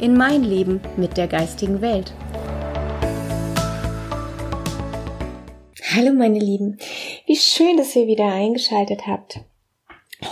[0.00, 2.12] in mein Leben mit der geistigen Welt.
[5.94, 6.78] Hallo meine Lieben,
[7.26, 9.40] wie schön, dass ihr wieder eingeschaltet habt.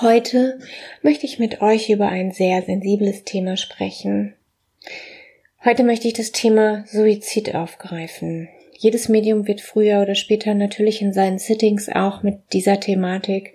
[0.00, 0.58] Heute
[1.02, 4.34] möchte ich mit euch über ein sehr sensibles Thema sprechen.
[5.64, 8.48] Heute möchte ich das Thema Suizid aufgreifen.
[8.77, 13.55] Jedes Medium wird früher oder später natürlich in seinen Sittings auch mit dieser Thematik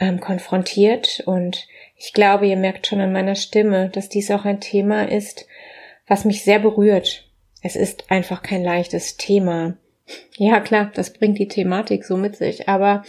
[0.00, 1.68] ähm, konfrontiert und
[2.02, 5.46] ich glaube, ihr merkt schon an meiner Stimme, dass dies auch ein Thema ist,
[6.06, 7.28] was mich sehr berührt.
[7.62, 9.76] Es ist einfach kein leichtes Thema.
[10.38, 13.04] Ja, klar, das bringt die Thematik so mit sich, aber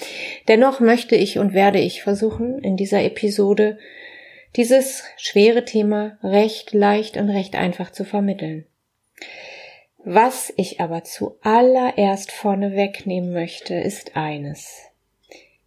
[0.49, 3.79] dennoch möchte ich und werde ich versuchen, in dieser Episode
[4.57, 8.65] dieses schwere Thema recht leicht und recht einfach zu vermitteln.
[10.03, 14.81] Was ich aber zuallererst vorne wegnehmen möchte, ist eines.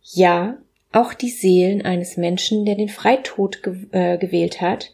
[0.03, 0.59] Ja,
[0.95, 4.93] auch die Seelen eines Menschen, der den Freitod ge äh, gewählt hat,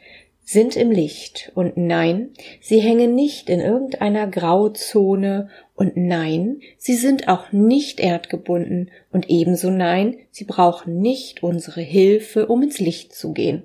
[0.51, 1.53] sind im Licht.
[1.55, 5.49] Und nein, sie hängen nicht in irgendeiner Grauzone.
[5.77, 8.91] Und nein, sie sind auch nicht erdgebunden.
[9.13, 13.63] Und ebenso nein, sie brauchen nicht unsere Hilfe, um ins Licht zu gehen.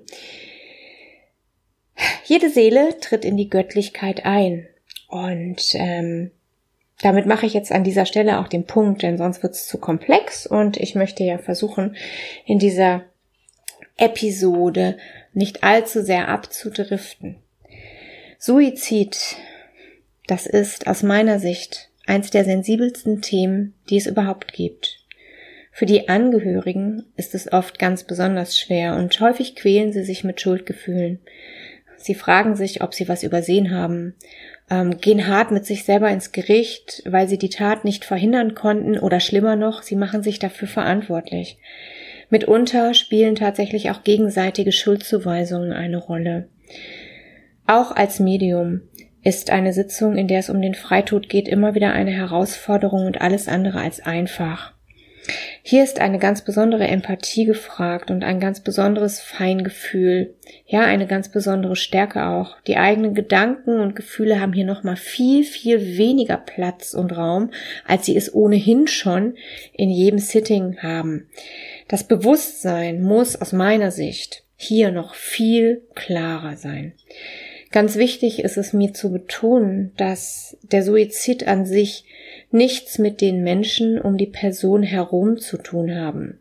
[2.24, 4.68] Jede Seele tritt in die Göttlichkeit ein.
[5.08, 6.30] Und ähm,
[7.02, 9.78] damit mache ich jetzt an dieser Stelle auch den Punkt, denn sonst wird es zu
[9.78, 11.96] komplex und ich möchte ja versuchen,
[12.46, 13.02] in dieser
[13.96, 14.96] Episode
[15.32, 17.36] nicht allzu sehr abzudriften.
[18.38, 19.36] Suizid,
[20.26, 25.00] das ist aus meiner Sicht eins der sensibelsten Themen, die es überhaupt gibt.
[25.72, 30.40] Für die Angehörigen ist es oft ganz besonders schwer und häufig quälen sie sich mit
[30.40, 31.20] Schuldgefühlen.
[31.98, 34.14] Sie fragen sich, ob sie was übersehen haben,
[34.70, 38.98] ähm, gehen hart mit sich selber ins Gericht, weil sie die Tat nicht verhindern konnten
[38.98, 41.58] oder schlimmer noch, sie machen sich dafür verantwortlich.
[42.30, 46.48] Mitunter spielen tatsächlich auch gegenseitige Schuldzuweisungen eine Rolle.
[47.66, 48.82] Auch als Medium
[49.22, 53.20] ist eine Sitzung, in der es um den Freitod geht, immer wieder eine Herausforderung und
[53.20, 54.75] alles andere als einfach.
[55.62, 60.34] Hier ist eine ganz besondere Empathie gefragt und ein ganz besonderes Feingefühl.
[60.66, 62.60] Ja, eine ganz besondere Stärke auch.
[62.66, 67.50] Die eigenen Gedanken und Gefühle haben hier nochmal viel, viel weniger Platz und Raum,
[67.86, 69.34] als sie es ohnehin schon
[69.72, 71.28] in jedem Sitting haben.
[71.88, 76.94] Das Bewusstsein muss aus meiner Sicht hier noch viel klarer sein.
[77.72, 82.04] Ganz wichtig ist es mir zu betonen, dass der Suizid an sich
[82.50, 86.40] nichts mit den Menschen um die Person herum zu tun haben.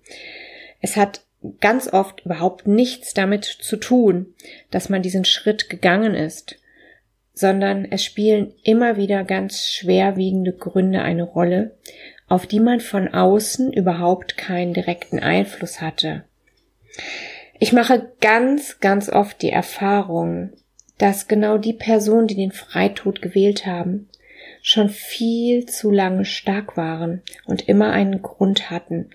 [0.81, 1.21] Es hat
[1.61, 4.33] ganz oft überhaupt nichts damit zu tun,
[4.71, 6.57] dass man diesen Schritt gegangen ist,
[7.33, 11.77] sondern es spielen immer wieder ganz schwerwiegende Gründe eine Rolle,
[12.27, 16.23] auf die man von außen überhaupt keinen direkten Einfluss hatte.
[17.59, 20.51] Ich mache ganz, ganz oft die Erfahrung,
[20.97, 24.07] dass genau die Personen, die den Freitod gewählt haben,
[24.61, 29.09] schon viel zu lange stark waren und immer einen Grund hatten.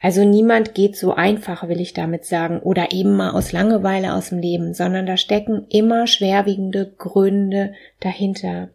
[0.00, 4.28] Also niemand geht so einfach, will ich damit sagen, oder eben mal aus Langeweile aus
[4.28, 8.68] dem Leben, sondern da stecken immer schwerwiegende Gründe dahinter.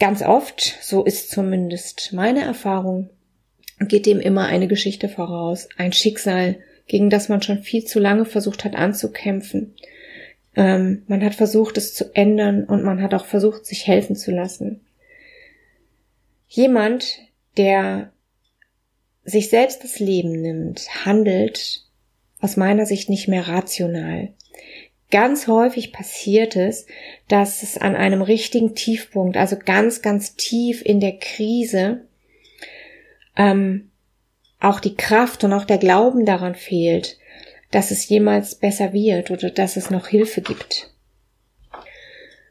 [0.00, 3.08] Ganz oft, so ist zumindest meine Erfahrung,
[3.78, 6.56] geht dem immer eine Geschichte voraus, ein Schicksal,
[6.88, 9.74] gegen das man schon viel zu lange versucht hat anzukämpfen
[10.54, 14.30] ähm, man hat versucht, es zu ändern und man hat auch versucht, sich helfen zu
[14.30, 14.80] lassen.
[16.48, 17.18] Jemand,
[17.56, 18.12] der
[19.24, 21.86] sich selbst das Leben nimmt, handelt
[22.40, 24.34] aus meiner Sicht nicht mehr rational.
[25.10, 26.86] Ganz häufig passiert es,
[27.28, 32.06] dass es an einem richtigen Tiefpunkt, also ganz, ganz tief in der Krise,
[33.36, 33.90] ähm,
[34.58, 37.18] auch die Kraft und auch der Glauben daran fehlt,
[37.72, 40.90] dass es jemals besser wird oder dass es noch Hilfe gibt.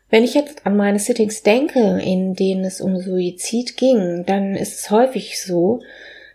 [0.09, 4.77] Wenn ich jetzt an meine Sittings denke, in denen es um Suizid ging, dann ist
[4.77, 5.81] es häufig so,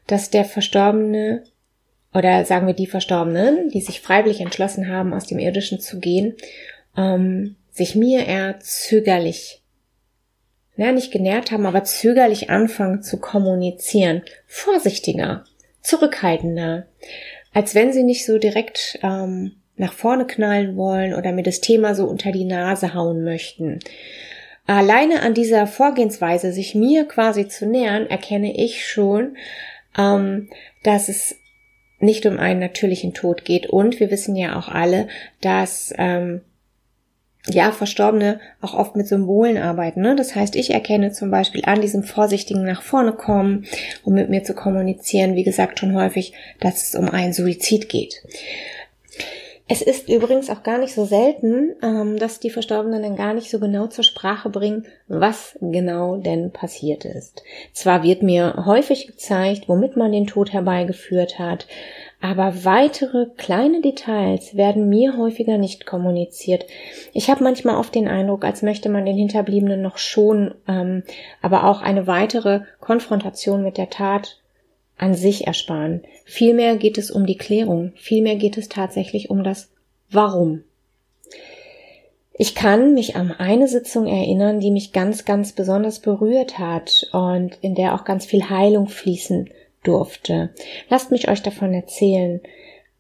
[0.07, 1.45] dass der Verstorbene
[2.15, 6.35] oder sagen wir die Verstorbenen, die sich freiwillig entschlossen haben, aus dem Irdischen zu gehen,
[6.97, 9.63] ähm, sich mir eher zögerlich,
[10.77, 15.45] na, nicht genährt haben, aber zögerlich anfangen zu kommunizieren, vorsichtiger,
[15.83, 16.87] zurückhaltender,
[17.57, 21.95] als wenn sie nicht so direkt ähm, nach vorne knallen wollen oder mir das Thema
[21.95, 23.79] so unter die Nase hauen möchten.
[24.67, 29.39] Alleine an dieser Vorgehensweise, sich mir quasi zu nähern, erkenne ich schon,
[29.97, 30.51] ähm,
[30.83, 31.37] dass es
[31.99, 33.69] nicht um einen natürlichen Tod geht.
[33.69, 35.09] Und wir wissen ja auch alle,
[35.41, 36.43] dass ähm,
[37.49, 40.01] ja, Verstorbene auch oft mit Symbolen arbeiten.
[40.01, 40.17] Ne?
[40.17, 43.67] Das heißt, ich erkenne zum Beispiel an diesem vorsichtigen nach vorne kommen,
[44.05, 48.23] um mit mir zu kommunizieren, wie gesagt, schon häufig, dass es um einen Suizid geht.
[49.69, 53.51] Es ist übrigens auch gar nicht so selten, ähm, dass die Verstorbenen dann gar nicht
[53.51, 57.43] so genau zur Sprache bringen, was genau denn passiert ist.
[57.73, 61.67] Zwar wird mir häufig gezeigt, womit man den Tod herbeigeführt hat,
[62.21, 66.65] aber weitere kleine Details werden mir häufiger nicht kommuniziert.
[67.13, 71.03] Ich habe manchmal oft den Eindruck, als möchte man den Hinterbliebenen noch schon, ähm,
[71.43, 74.41] aber auch eine weitere Konfrontation mit der Tat
[74.97, 76.03] an sich ersparen.
[76.25, 79.71] Vielmehr geht es um die Klärung, vielmehr geht es tatsächlich um das
[80.11, 80.63] Warum.
[82.39, 87.59] Ich kann mich an eine Sitzung erinnern, die mich ganz, ganz besonders berührt hat und
[87.63, 89.51] in der auch ganz viel Heilung fließen
[89.87, 90.51] durfte.
[90.89, 92.41] Lasst mich euch davon erzählen.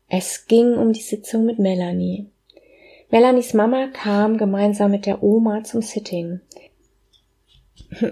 [0.09, 2.27] Es ging um die Sitzung mit Melanie.
[3.11, 6.41] Melanies Mama kam gemeinsam mit der Oma zum Sitting.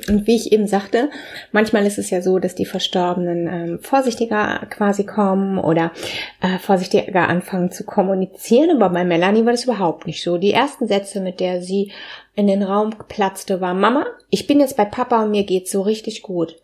[0.09, 1.11] Und wie ich eben sagte,
[1.53, 5.91] manchmal ist es ja so, dass die Verstorbenen ähm, vorsichtiger quasi kommen oder
[6.41, 8.71] äh, vorsichtiger anfangen zu kommunizieren.
[8.71, 10.39] Aber bei Melanie war das überhaupt nicht so.
[10.39, 11.93] Die ersten Sätze, mit der sie
[12.35, 15.83] in den Raum platzte, war Mama, ich bin jetzt bei Papa und mir geht's so
[15.83, 16.57] richtig gut.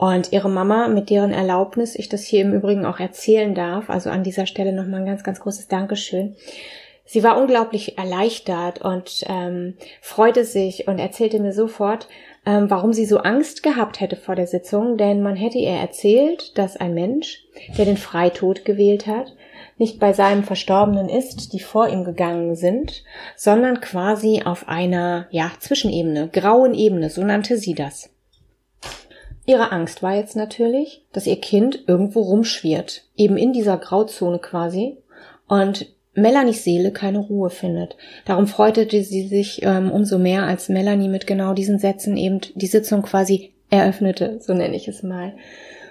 [0.00, 4.08] Und ihre Mama, mit deren Erlaubnis ich das hier im Übrigen auch erzählen darf, also
[4.08, 6.36] an dieser Stelle nochmal ein ganz, ganz großes Dankeschön.
[7.04, 12.08] Sie war unglaublich erleichtert und ähm, freute sich und erzählte mir sofort,
[12.46, 16.56] ähm, warum sie so Angst gehabt hätte vor der Sitzung, denn man hätte ihr erzählt,
[16.56, 17.44] dass ein Mensch,
[17.76, 19.36] der den Freitod gewählt hat,
[19.76, 23.04] nicht bei seinem Verstorbenen ist, die vor ihm gegangen sind,
[23.36, 28.08] sondern quasi auf einer, ja, Zwischenebene, grauen Ebene, so nannte sie das.
[29.50, 34.98] Ihre Angst war jetzt natürlich, dass ihr Kind irgendwo rumschwirrt, eben in dieser Grauzone quasi,
[35.48, 37.96] und Melanies Seele keine Ruhe findet.
[38.26, 42.68] Darum freute sie sich ähm, umso mehr, als Melanie mit genau diesen Sätzen eben die
[42.68, 45.32] Sitzung quasi eröffnete, so nenne ich es mal.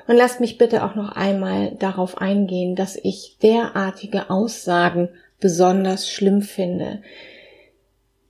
[0.08, 5.10] Und lasst mich bitte auch noch einmal darauf eingehen, dass ich derartige Aussagen
[5.42, 7.02] besonders schlimm finde.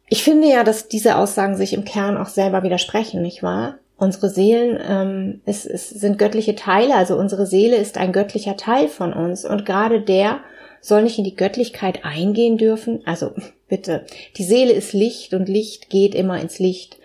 [0.07, 3.77] Ich finde ja, dass diese Aussagen sich im Kern auch selber widersprechen, nicht wahr?
[3.99, 8.87] Unsere Seelen ähm, es, es sind göttliche Teile, also unsere Seele ist ein göttlicher Teil
[8.87, 10.39] von uns und gerade der
[10.79, 13.01] soll nicht in die Göttlichkeit eingehen dürfen.
[13.05, 13.33] Also
[13.67, 14.05] bitte,
[14.37, 16.97] die Seele ist Licht und Licht geht immer ins Licht.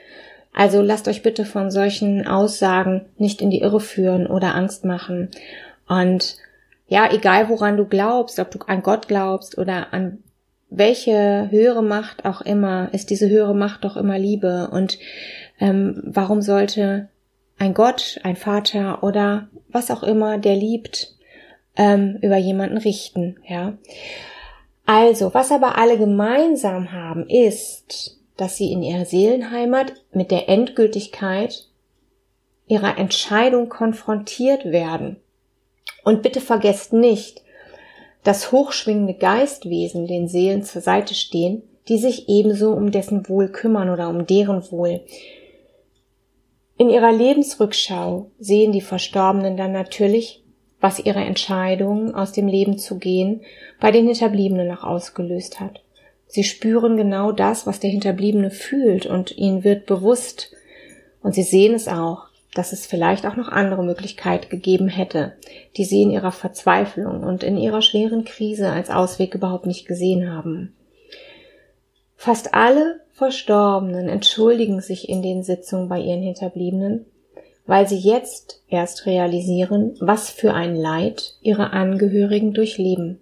[0.53, 5.31] Also lasst euch bitte von solchen Aussagen nicht in die Irre führen oder Angst machen.
[5.89, 6.37] Und
[6.87, 10.19] ja, egal woran du glaubst, ob du an Gott glaubst oder an
[10.71, 14.69] welche höhere Macht auch immer, ist diese höhere Macht doch immer Liebe.
[14.71, 14.99] Und
[15.59, 17.09] ähm, warum sollte
[17.59, 21.15] ein Gott, ein Vater oder was auch immer, der liebt,
[21.77, 23.77] ähm, über jemanden richten, ja.
[24.87, 31.69] Also, was aber alle gemeinsam haben, ist, dass sie in ihrer Seelenheimat mit der Endgültigkeit
[32.67, 35.17] ihrer Entscheidung konfrontiert werden.
[36.05, 37.43] Und bitte vergesst nicht,
[38.25, 43.91] dass hochschwingende Geistwesen den Seelen zur Seite stehen, die sich ebenso um dessen Wohl kümmern
[43.91, 45.03] oder um deren Wohl.
[46.77, 50.43] In ihrer Lebensrückschau sehen die Verstorbenen dann natürlich,
[50.81, 53.43] was ihre Entscheidung, aus dem Leben zu gehen,
[53.81, 55.81] bei den Hinterbliebenen noch ausgelöst hat.
[56.27, 60.51] Sie spüren genau das, was der Hinterbliebene fühlt und ihnen wird bewusst,
[61.23, 65.37] und sie sehen es auch, dass es vielleicht auch noch andere Möglichkeiten gegeben hätte,
[65.77, 70.31] die sie in ihrer Verzweiflung und in ihrer schweren Krise als Ausweg überhaupt nicht gesehen
[70.31, 70.75] haben.
[72.25, 77.05] Fast alle Verstorbenen entschuldigen sich in den Sitzungen bei ihren Hinterbliebenen,
[77.67, 83.21] weil sie jetzt erst realisieren, was für ein Leid ihre Angehörigen durchleben.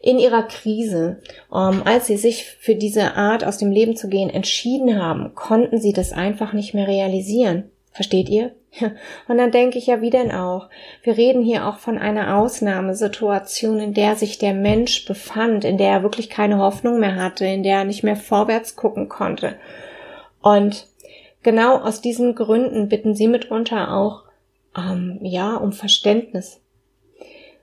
[0.00, 1.20] In ihrer Krise,
[1.52, 5.80] ähm, als sie sich für diese Art aus dem Leben zu gehen entschieden haben, konnten
[5.80, 7.64] sie das einfach nicht mehr realisieren.
[7.90, 8.52] Versteht ihr?
[9.28, 10.68] Und dann denke ich ja, wie denn auch?
[11.02, 15.90] Wir reden hier auch von einer Ausnahmesituation, in der sich der Mensch befand, in der
[15.90, 19.56] er wirklich keine Hoffnung mehr hatte, in der er nicht mehr vorwärts gucken konnte.
[20.42, 20.86] Und
[21.42, 24.24] genau aus diesen Gründen bitten sie mitunter auch,
[24.76, 26.60] ähm, ja, um Verständnis.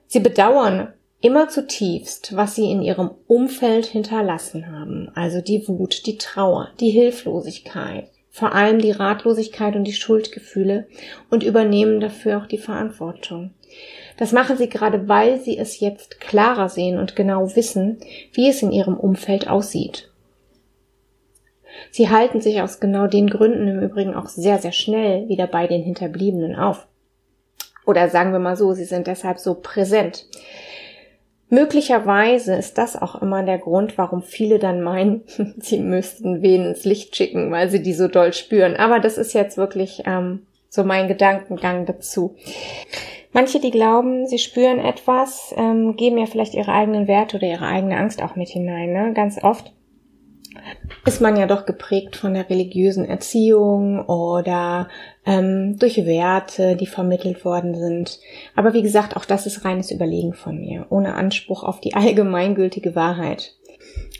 [0.07, 6.17] Sie bedauern immer zutiefst, was sie in ihrem Umfeld hinterlassen haben, also die Wut, die
[6.17, 10.87] Trauer, die Hilflosigkeit, vor allem die Ratlosigkeit und die Schuldgefühle
[11.29, 13.51] und übernehmen dafür auch die Verantwortung.
[14.17, 17.99] Das machen sie gerade, weil sie es jetzt klarer sehen und genau wissen,
[18.33, 20.09] wie es in ihrem Umfeld aussieht.
[21.91, 25.67] Sie halten sich aus genau den Gründen im Übrigen auch sehr, sehr schnell wieder bei
[25.67, 26.87] den Hinterbliebenen auf.
[27.85, 30.25] Oder sagen wir mal so, sie sind deshalb so präsent.
[31.53, 35.21] Möglicherweise ist das auch immer der Grund, warum viele dann meinen,
[35.59, 38.75] sie müssten wen ins Licht schicken, weil sie die so doll spüren.
[38.75, 42.35] Aber das ist jetzt wirklich ähm, so mein Gedankengang dazu.
[43.33, 47.67] Manche, die glauben, sie spüren etwas, ähm, geben ja vielleicht ihre eigenen Werte oder ihre
[47.67, 48.91] eigene Angst auch mit hinein.
[48.91, 49.13] Ne?
[49.13, 49.73] Ganz oft
[51.05, 54.87] ist man ja doch geprägt von der religiösen Erziehung oder
[55.25, 58.19] ähm, durch Werte, die vermittelt worden sind.
[58.55, 62.95] Aber wie gesagt, auch das ist reines Überlegen von mir, ohne Anspruch auf die allgemeingültige
[62.95, 63.55] Wahrheit.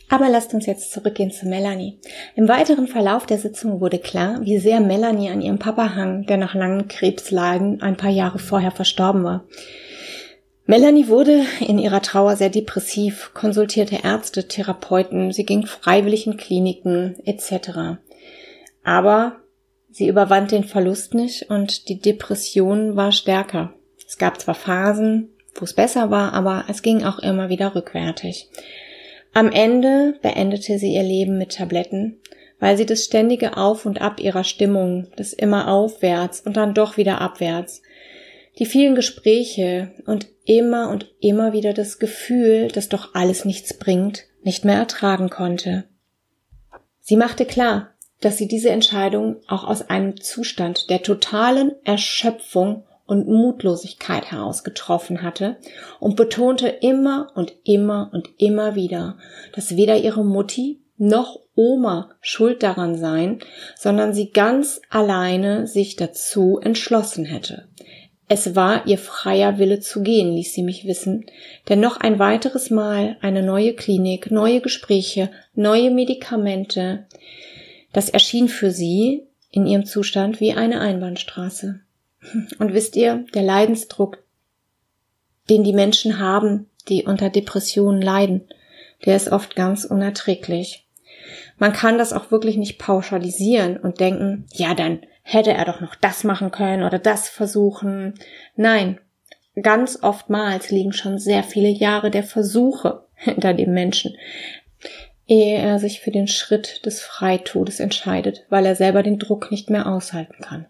[0.09, 1.97] Aber lasst uns jetzt zurückgehen zu Melanie.
[2.35, 6.37] Im weiteren Verlauf der Sitzung wurde klar, wie sehr Melanie an ihrem Papa hang, der
[6.37, 9.45] nach langen Krebsleiden ein paar Jahre vorher verstorben war.
[10.65, 17.17] Melanie wurde in ihrer Trauer sehr depressiv, konsultierte Ärzte, Therapeuten, sie ging freiwillig in Kliniken
[17.25, 17.99] etc.
[18.83, 19.37] Aber
[19.91, 23.73] sie überwand den Verlust nicht und die Depression war stärker.
[24.07, 28.49] Es gab zwar Phasen, wo es besser war, aber es ging auch immer wieder rückwärtig.
[29.33, 32.19] Am Ende beendete sie ihr Leben mit Tabletten,
[32.59, 36.95] weil sie das ständige Auf und Ab ihrer Stimmung, das immer aufwärts und dann doch
[36.95, 37.81] wieder abwärts,
[38.59, 44.25] die vielen Gespräche und immer und immer wieder das Gefühl, dass doch alles nichts bringt,
[44.43, 45.85] nicht mehr ertragen konnte.
[46.99, 47.89] Sie machte klar,
[48.21, 55.21] dass sie diese Entscheidung auch aus einem Zustand der totalen Erschöpfung und Mutlosigkeit heraus getroffen
[55.21, 55.57] hatte
[55.99, 59.17] und betonte immer und immer und immer wieder,
[59.53, 63.39] dass weder ihre Mutti noch Oma schuld daran seien,
[63.77, 67.67] sondern sie ganz alleine sich dazu entschlossen hätte.
[68.33, 71.27] Es war ihr freier Wille zu gehen, ließ sie mich wissen,
[71.69, 77.05] denn noch ein weiteres Mal eine neue Klinik, neue Gespräche, neue Medikamente,
[77.91, 81.81] das erschien für sie in ihrem Zustand wie eine Einbahnstraße.
[82.57, 84.23] Und wisst ihr, der Leidensdruck,
[85.47, 88.47] den die Menschen haben, die unter Depressionen leiden,
[89.05, 90.87] der ist oft ganz unerträglich.
[91.59, 95.95] Man kann das auch wirklich nicht pauschalisieren und denken, ja, dann hätte er doch noch
[95.95, 98.13] das machen können oder das versuchen.
[98.55, 98.99] Nein,
[99.61, 104.15] ganz oftmals liegen schon sehr viele Jahre der Versuche hinter dem Menschen,
[105.25, 109.69] ehe er sich für den Schritt des Freitodes entscheidet, weil er selber den Druck nicht
[109.69, 110.67] mehr aushalten kann.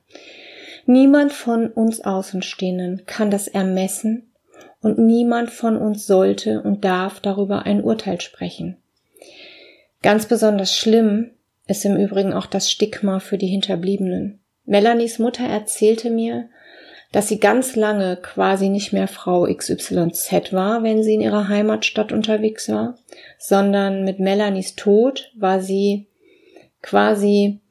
[0.85, 4.31] Niemand von uns Außenstehenden kann das ermessen
[4.81, 8.77] und niemand von uns sollte und darf darüber ein Urteil sprechen.
[10.01, 11.31] Ganz besonders schlimm
[11.67, 14.42] ist im Übrigen auch das Stigma für die Hinterbliebenen.
[14.65, 16.49] Melanies Mutter erzählte mir,
[17.11, 22.11] dass sie ganz lange quasi nicht mehr Frau XYZ war, wenn sie in ihrer Heimatstadt
[22.11, 22.97] unterwegs war,
[23.37, 26.07] sondern mit Melanies Tod war sie
[26.81, 27.61] quasi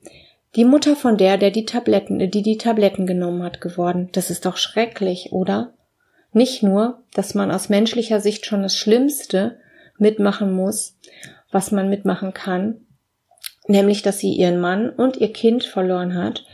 [0.54, 4.10] die Mutter von der, der die Tabletten, die die Tabletten genommen hat, geworden.
[4.12, 5.72] Das ist doch schrecklich, oder?
[6.32, 9.58] Nicht nur, dass man aus menschlicher Sicht schon das Schlimmste
[9.98, 10.98] mitmachen muss,
[11.50, 12.86] was man mitmachen kann,
[13.66, 16.44] nämlich, dass sie ihren Mann und ihr Kind verloren hat.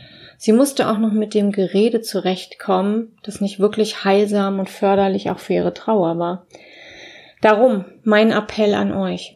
[0.41, 5.39] Sie musste auch noch mit dem Gerede zurechtkommen, das nicht wirklich heilsam und förderlich auch
[5.39, 6.47] für ihre Trauer war.
[7.41, 9.35] Darum mein Appell an euch.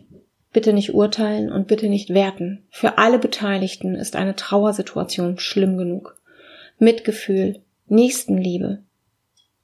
[0.53, 2.63] Bitte nicht urteilen und bitte nicht werten.
[2.69, 6.15] Für alle Beteiligten ist eine Trauersituation schlimm genug.
[6.79, 8.79] Mitgefühl, Nächstenliebe,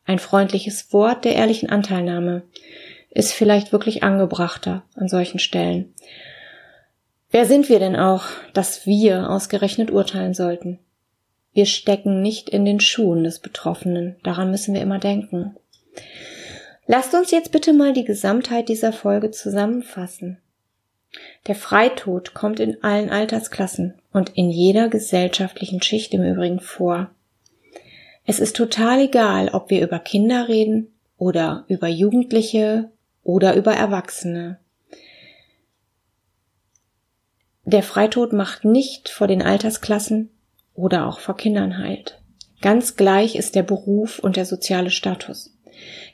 [0.06, 2.42] ein freundliches Wort der ehrlichen Anteilnahme
[3.12, 5.94] ist vielleicht wirklich angebrachter an solchen Stellen.
[7.32, 10.80] Wer sind wir denn auch, dass wir ausgerechnet urteilen sollten?
[11.54, 15.56] Wir stecken nicht in den Schuhen des Betroffenen, daran müssen wir immer denken.
[16.86, 20.38] Lasst uns jetzt bitte mal die Gesamtheit dieser Folge zusammenfassen.
[21.48, 27.10] Der Freitod kommt in allen Altersklassen und in jeder gesellschaftlichen Schicht im Übrigen vor.
[28.26, 32.92] Es ist total egal, ob wir über Kinder reden oder über Jugendliche
[33.24, 34.60] oder über Erwachsene.
[37.66, 40.30] Der Freitod macht nicht vor den Altersklassen
[40.80, 42.20] oder auch vor Kindern halt.
[42.62, 45.56] Ganz gleich ist der Beruf und der soziale Status.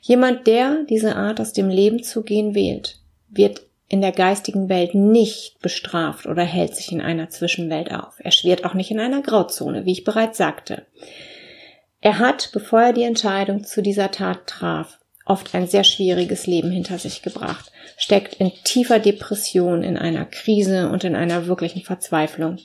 [0.00, 4.94] Jemand, der diese Art aus dem Leben zu gehen wählt, wird in der geistigen Welt
[4.94, 8.14] nicht bestraft oder hält sich in einer Zwischenwelt auf.
[8.18, 10.86] Er schwirrt auch nicht in einer Grauzone, wie ich bereits sagte.
[12.00, 16.70] Er hat, bevor er die Entscheidung zu dieser Tat traf, oft ein sehr schwieriges Leben
[16.70, 22.58] hinter sich gebracht, steckt in tiefer Depression, in einer Krise und in einer wirklichen Verzweiflung.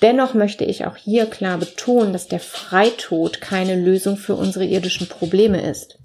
[0.00, 5.08] Dennoch möchte ich auch hier klar betonen, dass der Freitod keine Lösung für unsere irdischen
[5.08, 5.98] Probleme ist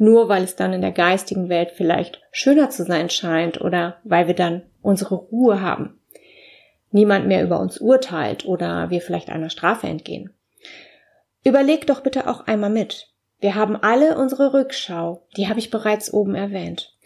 [0.00, 4.26] nur weil es dann in der geistigen Welt vielleicht schöner zu sein scheint oder weil
[4.26, 6.00] wir dann unsere Ruhe haben.
[6.92, 10.34] niemand mehr über uns urteilt oder wir vielleicht einer Strafe entgehen.
[11.44, 13.12] Überleg doch bitte auch einmal mit.
[13.38, 16.96] Wir haben alle unsere Rückschau, die habe ich bereits oben erwähnt.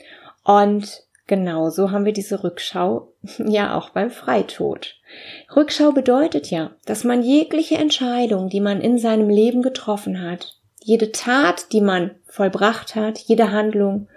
[0.42, 4.96] Und genauso haben wir diese Rückschau ja auch beim Freitod.
[5.54, 11.12] Rückschau bedeutet ja, dass man jegliche Entscheidung, die man in seinem Leben getroffen hat, jede
[11.12, 14.08] Tat, die man vollbracht hat, jede Handlung,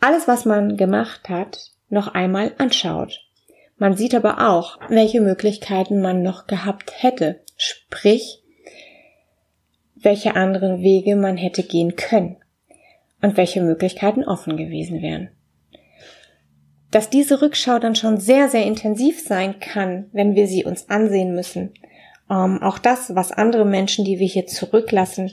[0.00, 3.20] alles, was man gemacht hat, noch einmal anschaut.
[3.76, 8.42] Man sieht aber auch, welche Möglichkeiten man noch gehabt hätte, sprich,
[9.94, 12.36] welche anderen Wege man hätte gehen können
[13.22, 15.30] und welche Möglichkeiten offen gewesen wären.
[16.92, 21.34] Dass diese Rückschau dann schon sehr, sehr intensiv sein kann, wenn wir sie uns ansehen
[21.34, 21.74] müssen.
[22.30, 25.32] Ähm, auch das, was andere Menschen, die wir hier zurücklassen,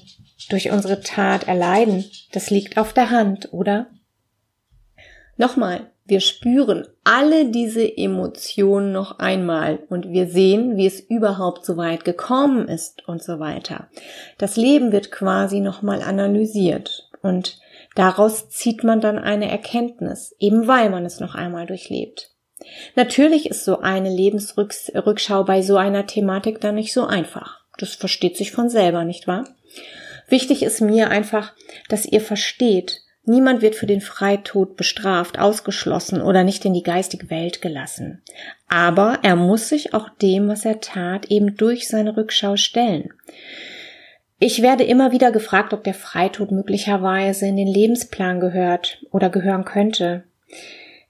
[0.49, 3.87] durch unsere Tat erleiden, das liegt auf der Hand, oder?
[5.37, 11.77] Nochmal, wir spüren alle diese Emotionen noch einmal und wir sehen, wie es überhaupt so
[11.77, 13.89] weit gekommen ist und so weiter.
[14.39, 17.59] Das Leben wird quasi nochmal analysiert und
[17.95, 22.31] daraus zieht man dann eine Erkenntnis, eben weil man es noch einmal durchlebt.
[22.95, 27.59] Natürlich ist so eine Lebensrückschau bei so einer Thematik dann nicht so einfach.
[27.77, 29.47] Das versteht sich von selber, nicht wahr?
[30.27, 31.53] Wichtig ist mir einfach,
[31.87, 37.29] dass ihr versteht, Niemand wird für den Freitod bestraft, ausgeschlossen oder nicht in die geistige
[37.29, 38.23] Welt gelassen.
[38.67, 43.13] Aber er muss sich auch dem, was er tat, eben durch seine Rückschau stellen.
[44.41, 49.65] Ich werde immer wieder gefragt, ob der Freitod möglicherweise in den Lebensplan gehört oder gehören
[49.65, 50.23] könnte.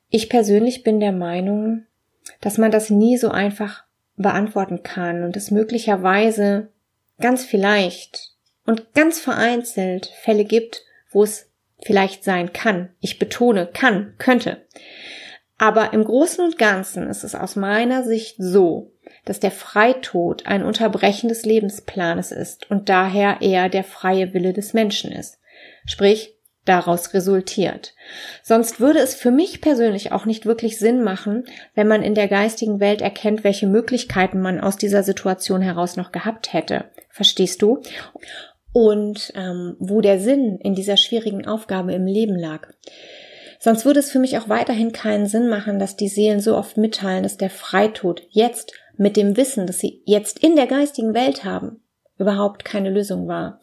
[0.10, 1.86] Ich persönlich bin der Meinung,
[2.42, 3.84] dass man das nie so einfach
[4.18, 6.70] beantworten kann und es möglicherweise
[7.20, 8.34] ganz vielleicht
[8.66, 11.52] und ganz vereinzelt Fälle gibt, wo es
[11.84, 12.90] vielleicht sein kann.
[13.00, 14.66] Ich betone kann, könnte.
[15.60, 18.92] Aber im Großen und Ganzen ist es aus meiner Sicht so,
[19.30, 24.74] dass der Freitod ein Unterbrechen des Lebensplanes ist und daher eher der freie Wille des
[24.74, 25.39] Menschen ist.
[25.86, 27.96] Sprich, daraus resultiert.
[28.44, 32.28] Sonst würde es für mich persönlich auch nicht wirklich Sinn machen, wenn man in der
[32.28, 36.86] geistigen Welt erkennt, welche Möglichkeiten man aus dieser Situation heraus noch gehabt hätte.
[37.10, 37.82] Verstehst du?
[38.72, 42.68] und ähm, wo der Sinn in dieser schwierigen Aufgabe im Leben lag.
[43.60, 46.78] Sonst würde es für mich auch weiterhin keinen Sinn machen, dass die Seelen so oft
[46.78, 51.44] mitteilen, dass der Freitod jetzt mit dem Wissen, dass sie jetzt in der geistigen Welt
[51.44, 51.82] haben,
[52.18, 53.60] überhaupt keine Lösung war.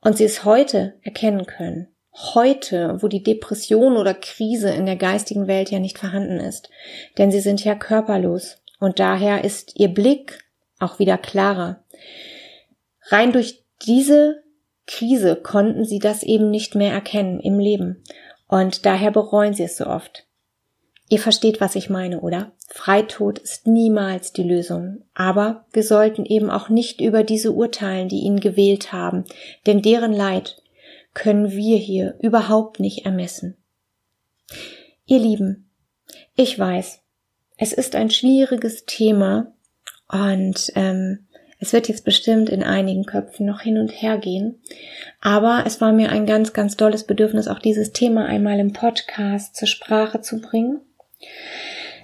[0.00, 1.88] Und sie es heute erkennen können.
[2.12, 6.70] Heute, wo die Depression oder Krise in der geistigen Welt ja nicht vorhanden ist.
[7.18, 8.62] Denn sie sind ja körperlos.
[8.78, 10.38] Und daher ist ihr Blick
[10.78, 11.82] auch wieder klarer.
[13.06, 14.44] Rein durch diese
[14.86, 18.04] Krise konnten sie das eben nicht mehr erkennen im Leben
[18.46, 20.26] und daher bereuen sie es so oft.
[21.08, 22.52] Ihr versteht, was ich meine, oder?
[22.66, 25.04] Freitod ist niemals die Lösung.
[25.14, 29.24] Aber wir sollten eben auch nicht über diese urteilen, die ihn gewählt haben,
[29.66, 30.62] denn deren Leid
[31.12, 33.56] können wir hier überhaupt nicht ermessen.
[35.06, 35.70] Ihr Lieben,
[36.34, 37.00] ich weiß,
[37.56, 39.52] es ist ein schwieriges Thema
[40.08, 41.26] und ähm,
[41.60, 44.60] es wird jetzt bestimmt in einigen Köpfen noch hin und her gehen.
[45.20, 49.56] Aber es war mir ein ganz, ganz dolles Bedürfnis, auch dieses Thema einmal im Podcast
[49.56, 50.80] zur Sprache zu bringen.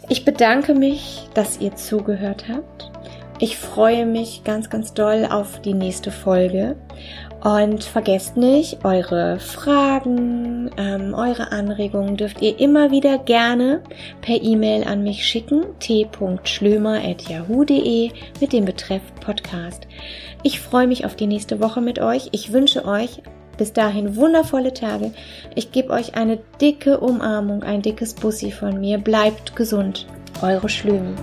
[0.09, 2.91] Ich bedanke mich, dass ihr zugehört habt.
[3.39, 6.77] Ich freue mich ganz, ganz doll auf die nächste Folge
[7.43, 13.81] und vergesst nicht, eure Fragen, ähm, eure Anregungen dürft ihr immer wieder gerne
[14.21, 18.11] per E-Mail an mich schicken, t.schlömer.yahoo.de
[18.41, 19.89] mit dem Betreff Podcast.
[20.43, 22.29] Ich freue mich auf die nächste Woche mit euch.
[22.33, 23.23] Ich wünsche euch
[23.61, 25.13] bis dahin wundervolle Tage.
[25.55, 28.97] Ich gebe euch eine dicke Umarmung, ein dickes Bussi von mir.
[28.97, 30.07] Bleibt gesund.
[30.41, 31.15] Eure Schlömi.